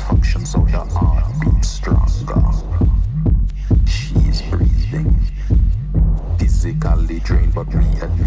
function 0.00 0.44
so 0.46 0.60
her 0.60 0.84
heart 0.84 1.24
uh, 1.24 1.40
beats 1.40 1.68
stronger. 1.68 2.34
Uh, 2.34 2.52
She's 3.86 4.42
breathing, 4.42 5.20
physically 6.38 7.20
drained, 7.20 7.54
but 7.54 7.72
real. 7.72 8.25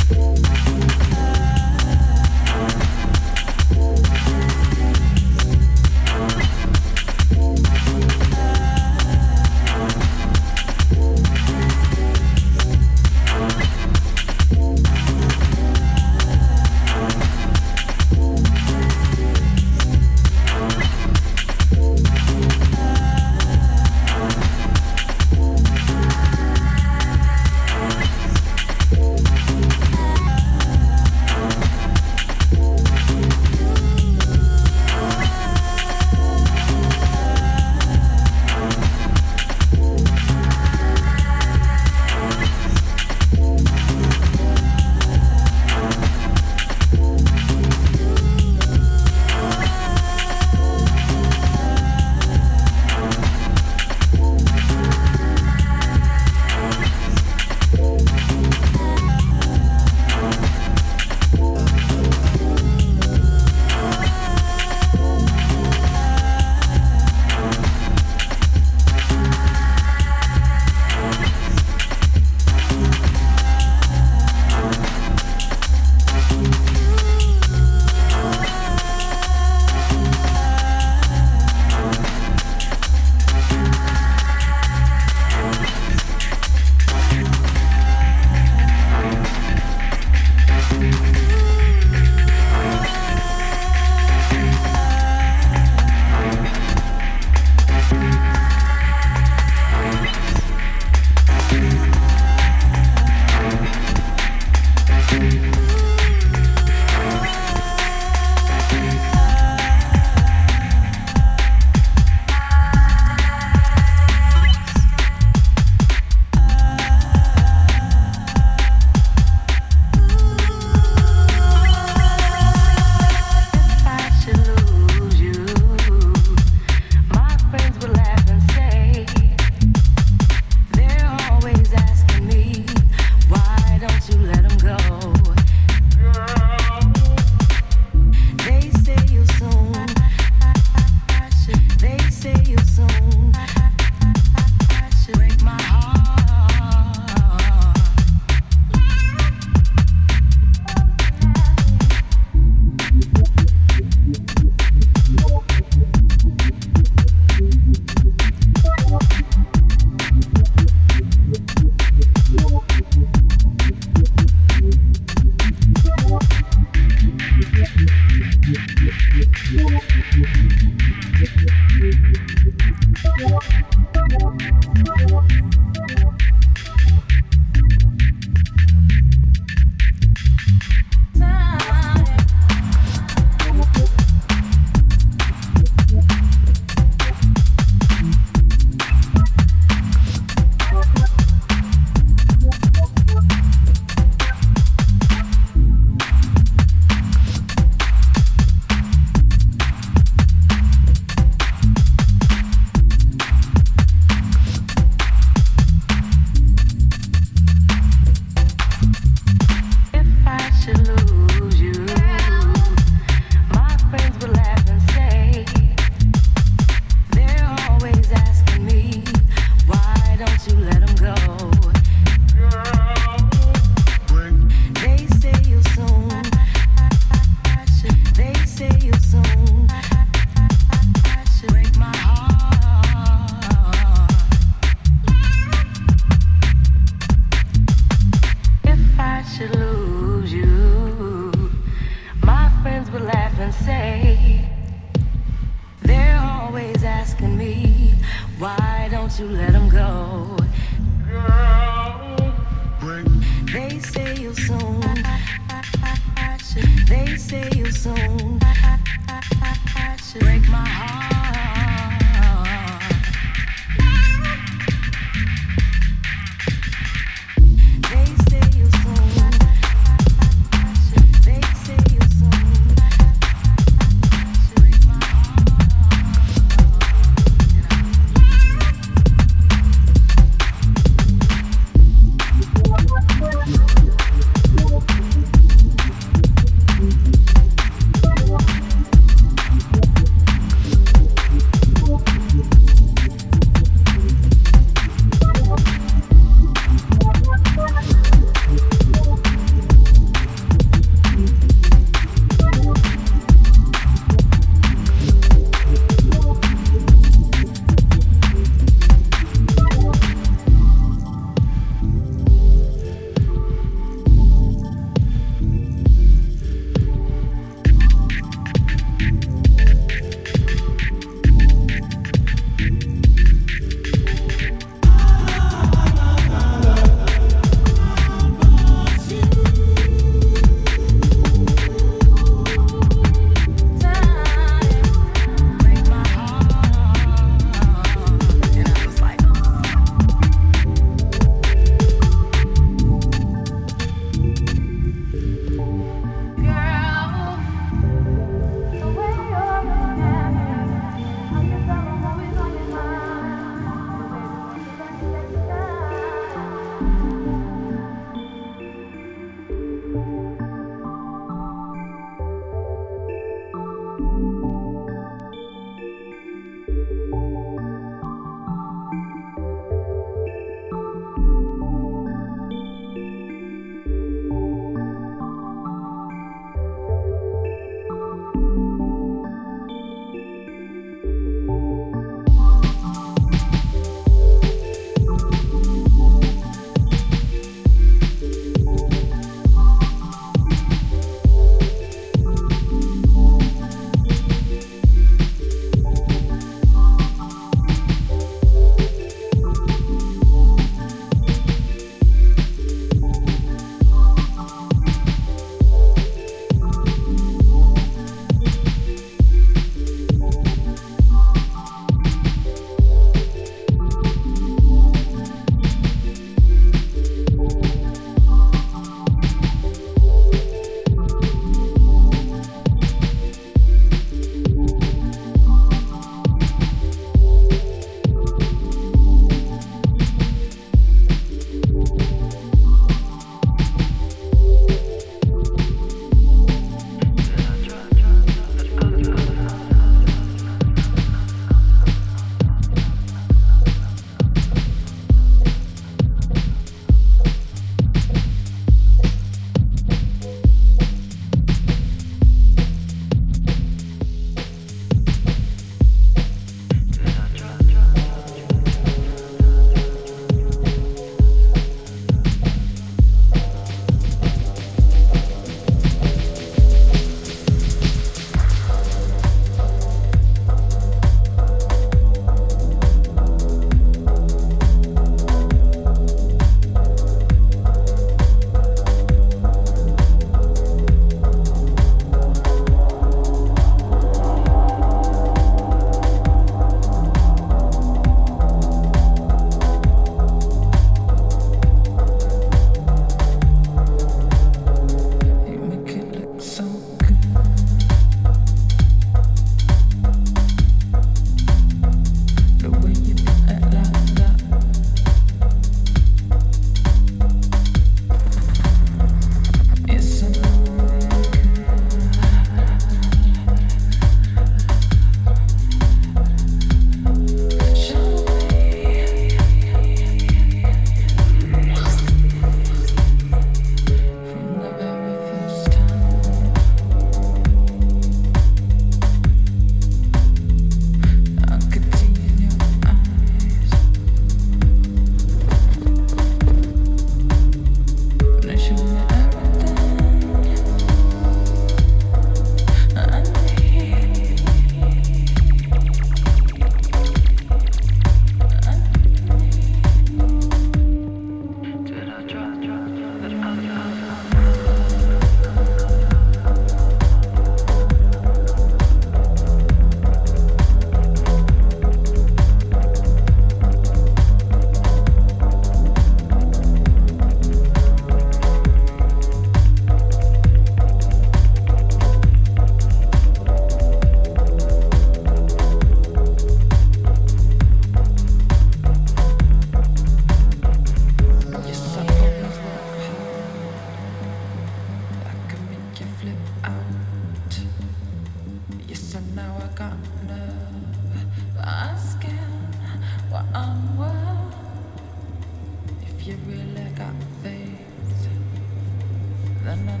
the 599.63 599.75
night. 599.75 600.00